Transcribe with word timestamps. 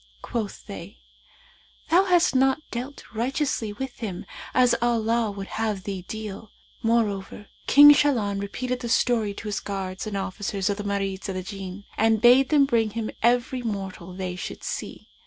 Quoth 0.23 0.65
they, 0.65 0.99
'Thou 1.91 2.05
hast 2.05 2.33
not 2.33 2.63
dealt 2.71 3.03
righteously 3.13 3.71
with 3.73 3.97
him, 3.99 4.25
as 4.51 4.73
Allah 4.81 5.29
would 5.29 5.45
have 5.61 5.83
thee 5.83 6.01
deal.' 6.07 6.51
Moreover 6.81 7.49
King 7.67 7.93
Shahlan 7.93 8.41
repeated 8.41 8.79
the 8.79 8.89
story 8.89 9.35
to 9.35 9.47
his 9.47 9.59
guards 9.59 10.07
and 10.07 10.17
officers 10.17 10.71
of 10.71 10.77
the 10.77 10.83
Marids 10.83 11.29
of 11.29 11.35
the 11.35 11.43
Jinn 11.43 11.83
and 11.99 12.19
bade 12.19 12.49
them 12.49 12.65
bring 12.65 12.89
him 12.89 13.11
every 13.21 13.61
mortal 13.61 14.11
they 14.13 14.35
should 14.35 14.63
see. 14.63 15.07